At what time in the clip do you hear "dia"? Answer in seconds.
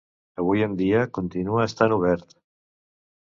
0.79-1.01